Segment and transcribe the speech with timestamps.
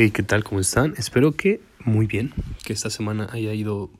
[0.00, 0.44] Hey, ¿qué tal?
[0.44, 0.94] ¿Cómo están?
[0.96, 3.90] Espero que muy bien, que esta semana haya ido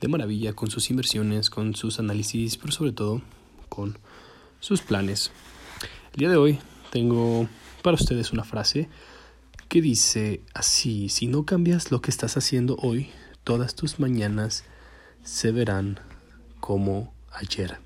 [0.00, 3.22] de maravilla con sus inversiones, con sus análisis, pero sobre todo
[3.68, 3.96] con
[4.58, 5.30] sus planes.
[6.14, 6.58] El día de hoy
[6.90, 7.48] tengo
[7.80, 8.88] para ustedes una frase
[9.68, 13.10] que dice así, si no cambias lo que estás haciendo hoy,
[13.44, 14.64] todas tus mañanas
[15.22, 16.00] se verán
[16.58, 17.78] como ayer.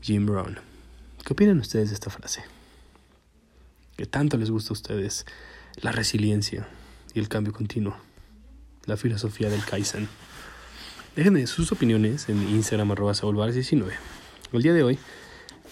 [0.00, 0.58] Jim Brown.
[1.22, 2.55] ¿Qué opinan ustedes de esta frase?
[3.96, 5.26] ¿Qué tanto les gusta a ustedes?
[5.80, 6.66] la resiliencia
[7.14, 7.96] y el cambio continuo,
[8.86, 10.08] la filosofía del Kaizen.
[11.14, 13.94] Déjenme sus opiniones en Instagram arroba 19
[14.52, 14.98] El día de hoy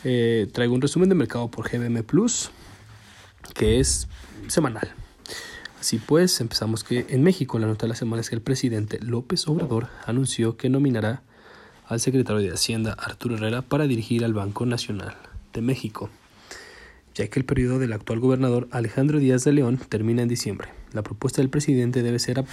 [0.05, 2.51] eh, traigo un resumen de mercado por GBM Plus,
[3.55, 4.09] que es
[4.49, 4.93] semanal.
[5.81, 8.99] Así pues, empezamos que en México la nota de la semana es que el presidente
[9.01, 11.23] López Obrador anunció que nominará
[11.87, 15.15] al secretario de Hacienda Arturo Herrera para dirigir al Banco Nacional
[15.53, 16.11] de México
[17.15, 20.69] ya que el periodo del actual gobernador Alejandro Díaz de León termina en diciembre.
[20.93, 22.45] La propuesta del presidente debe ser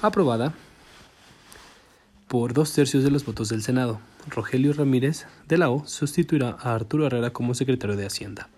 [0.00, 0.54] aprobada
[2.28, 4.00] por dos tercios de los votos del Senado.
[4.28, 8.48] Rogelio Ramírez de la O sustituirá a Arturo Herrera como secretario de Hacienda.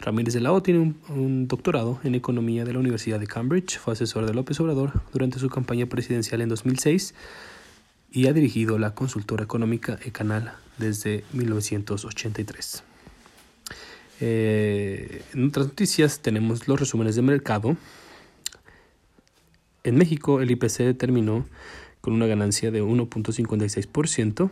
[0.00, 3.78] Ramírez de la O tiene un, un, doctorado en economía de la Universidad de Cambridge,
[3.78, 7.14] fue asesor de López Obrador durante su campaña presidencial en 2006
[8.10, 12.82] y ha dirigido la consultora económica Ecanal desde 1983.
[14.24, 17.76] Eh, en otras noticias tenemos los resúmenes de mercado.
[19.82, 21.44] En México el IPC terminó
[22.00, 24.48] con una ganancia de 1.56%,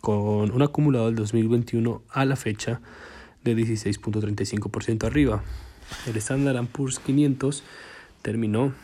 [0.00, 2.80] con un acumulado del 2021 a la fecha
[3.44, 5.44] de 16.35% arriba.
[6.08, 7.62] El Standard Poor's 500
[8.22, 8.74] terminó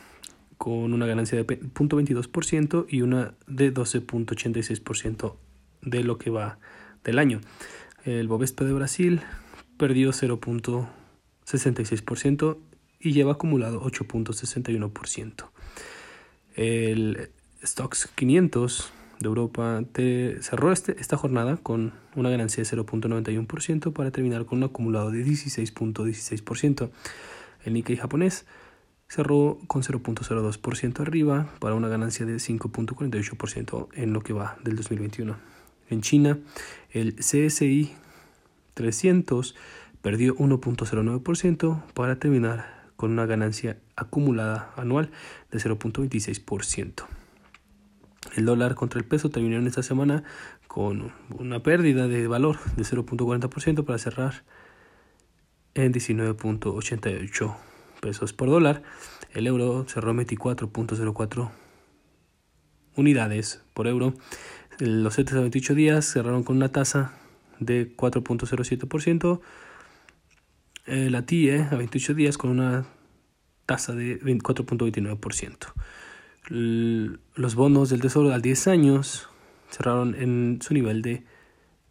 [0.58, 5.34] con una ganancia de 0.22% y una de 12.86%
[5.82, 6.60] de lo que va
[7.02, 7.40] del año.
[8.04, 9.22] El Bovespa de Brasil
[9.82, 12.56] perdió 0.66%
[13.00, 15.48] y lleva acumulado 8.61%.
[16.54, 17.30] El
[17.64, 19.82] Stocks 500 de Europa
[20.40, 25.26] cerró este, esta jornada con una ganancia de 0.91% para terminar con un acumulado de
[25.26, 26.90] 16.16%.
[27.64, 28.46] El Nikkei japonés
[29.08, 35.34] cerró con 0.02% arriba para una ganancia de 5.48% en lo que va del 2021.
[35.90, 36.38] En China,
[36.92, 37.96] el CSI
[38.74, 39.54] 300
[40.02, 45.10] perdió 1.09% para terminar con una ganancia acumulada anual
[45.50, 47.04] de 0.26%.
[48.36, 50.24] El dólar contra el peso terminó en esta semana
[50.68, 54.44] con una pérdida de valor de 0.40% para cerrar
[55.74, 57.54] en 19.88
[58.00, 58.82] pesos por dólar.
[59.32, 61.50] El euro cerró 24.04
[62.96, 64.14] unidades por euro.
[64.78, 67.12] Los 7 a 28 días cerraron con una tasa
[67.58, 69.40] de 4.07%.
[70.86, 72.84] Eh, la TIE a 28 días con una
[73.66, 75.72] tasa de 4.29%.
[77.34, 79.28] Los bonos del Tesoro a 10 años
[79.70, 81.24] cerraron en su nivel de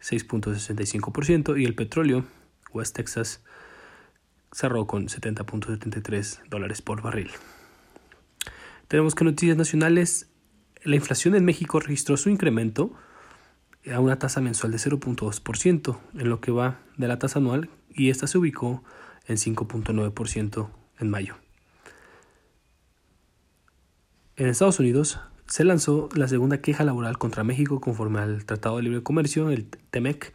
[0.01, 2.25] 6.65% y el petróleo
[2.73, 3.43] West Texas
[4.51, 7.31] cerró con 70.73 dólares por barril.
[8.89, 10.29] Tenemos que noticias nacionales.
[10.83, 12.93] La inflación en México registró su incremento
[13.91, 18.09] a una tasa mensual de 0.2% en lo que va de la tasa anual y
[18.09, 18.83] esta se ubicó
[19.27, 20.69] en 5.9%
[20.99, 21.35] en mayo.
[24.35, 28.83] En Estados Unidos se lanzó la segunda queja laboral contra México conforme al Tratado de
[28.83, 30.33] Libre Comercio, el TEMEC,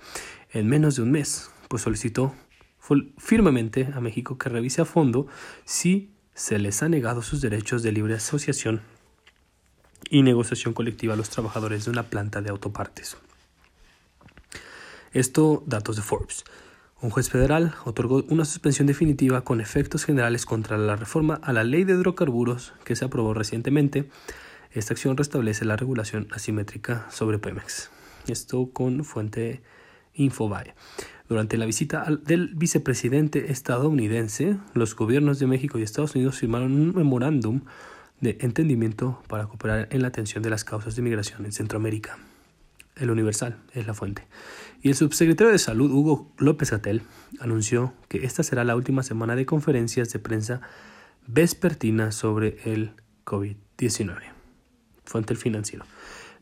[0.52, 2.34] en menos de un mes, pues solicitó
[3.18, 5.26] firmemente a México que revise a fondo
[5.64, 8.82] si se les ha negado sus derechos de libre asociación
[10.10, 13.16] y negociación colectiva a los trabajadores de una planta de autopartes.
[15.12, 16.44] Esto, datos de Forbes.
[17.02, 21.62] Un juez federal otorgó una suspensión definitiva con efectos generales contra la reforma a la
[21.62, 24.08] ley de hidrocarburos que se aprobó recientemente.
[24.72, 27.90] Esta acción restablece la regulación asimétrica sobre Pemex.
[28.26, 29.60] Esto con fuente
[30.14, 30.74] Infobae.
[31.28, 36.94] Durante la visita del vicepresidente estadounidense, los gobiernos de México y Estados Unidos firmaron un
[36.94, 37.60] memorándum
[38.22, 42.16] de entendimiento para cooperar en la atención de las causas de migración en Centroamérica.
[42.96, 44.26] El Universal es la fuente.
[44.82, 47.02] Y el subsecretario de Salud, Hugo López Atel,
[47.40, 50.60] anunció que esta será la última semana de conferencias de prensa
[51.26, 52.92] vespertina sobre el
[53.24, 54.16] COVID-19.
[55.04, 55.84] Fuente el financiero.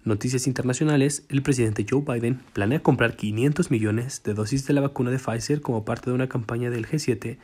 [0.05, 5.11] Noticias internacionales, el presidente Joe Biden planea comprar 500 millones de dosis de la vacuna
[5.11, 7.39] de Pfizer como parte de una campaña del G7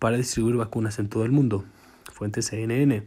[0.00, 1.64] para distribuir vacunas en todo el mundo.
[2.12, 3.04] Fuente CNN.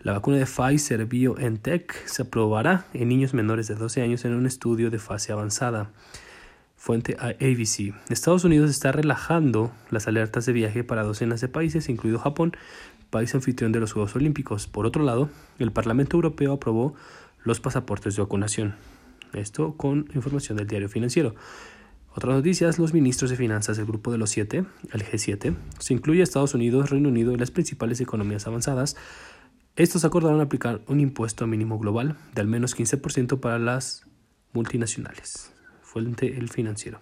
[0.00, 4.46] La vacuna de Pfizer BioNTech se aprobará en niños menores de 12 años en un
[4.46, 5.90] estudio de fase avanzada.
[6.76, 7.94] Fuente ABC.
[8.10, 12.56] Estados Unidos está relajando las alertas de viaje para docenas de países, incluido Japón,
[13.10, 14.66] país anfitrión de los Juegos Olímpicos.
[14.66, 16.94] Por otro lado, el Parlamento Europeo aprobó
[17.42, 18.74] los pasaportes de vacunación.
[19.32, 21.34] Esto con información del diario financiero.
[22.14, 26.22] Otras noticias, los ministros de finanzas del grupo de los siete, el G7, se incluye
[26.22, 28.96] Estados Unidos, Reino Unido y las principales economías avanzadas.
[29.76, 34.06] Estos acordaron aplicar un impuesto mínimo global de al menos 15% para las
[34.54, 35.52] multinacionales.
[35.82, 37.00] Fuente el financiero.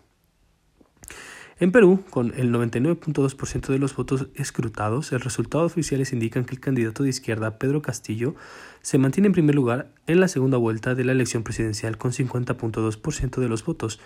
[1.61, 6.61] En Perú, con el 99.2% de los votos escrutados, el resultado oficiales indican que el
[6.61, 8.35] candidato de izquierda, Pedro Castillo,
[8.83, 13.41] se mantiene en primer lugar en la segunda vuelta de la elección presidencial con 50.2%
[13.41, 14.01] de los votos,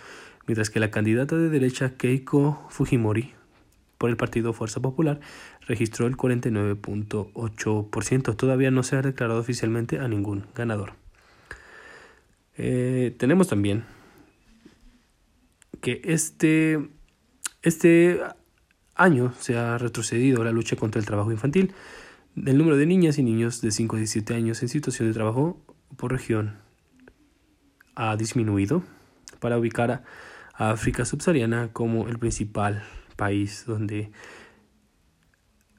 [0.47, 3.33] mientras que la candidata de derecha, Keiko Fujimori,
[3.99, 5.21] por el partido Fuerza Popular,
[5.67, 8.37] registró el 49.8%.
[8.37, 10.95] Todavía no se ha declarado oficialmente a ningún ganador.
[12.57, 13.85] Eh, tenemos también
[15.81, 16.89] que este
[17.63, 18.21] este
[18.95, 21.73] año se ha retrocedido la lucha contra el trabajo infantil.
[22.37, 25.61] El número de niñas y niños de 5 a 17 años en situación de trabajo
[25.97, 26.57] por región
[27.95, 28.83] ha disminuido
[29.41, 30.05] para ubicar
[30.55, 32.85] a África subsahariana como el principal
[33.19, 34.11] país donde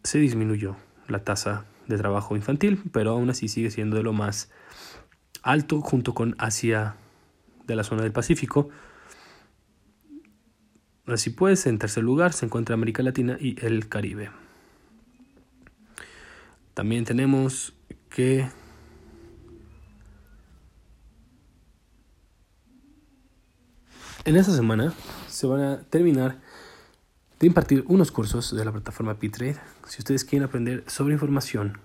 [0.03, 0.75] se disminuyó
[1.07, 4.51] la tasa de trabajo infantil, pero aún así sigue siendo de lo más
[5.41, 6.97] alto junto con Asia
[7.65, 8.69] de la zona del Pacífico,
[11.13, 14.30] Así pues, en tercer lugar se encuentra América Latina y el Caribe.
[16.75, 17.74] También tenemos
[18.09, 18.47] que
[24.24, 24.94] en esta semana
[25.27, 26.38] se van a terminar
[27.39, 29.57] de impartir unos cursos de la plataforma P-Trade.
[29.88, 31.80] Si ustedes quieren aprender sobre información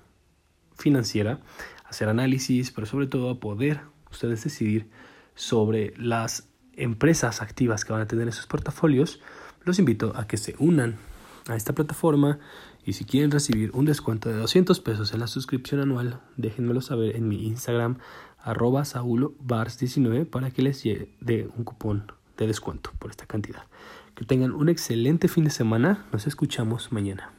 [0.77, 1.41] financiera,
[1.85, 3.81] hacer análisis, pero sobre todo poder
[4.11, 4.91] ustedes decidir
[5.35, 9.21] sobre las empresas activas que van a tener esos portafolios,
[9.62, 10.97] los invito a que se unan
[11.49, 12.41] a esta plataforma
[12.85, 17.17] y si quieren recibir un descuento de 200 pesos en la suscripción anual, déjenmelo saber
[17.17, 17.99] en mi Instagram
[18.39, 23.62] arroba saulobars19 para que les dé un cupón de descuento por esta cantidad.
[24.15, 27.33] Que tengan un excelente fin de semana, nos escuchamos mañana.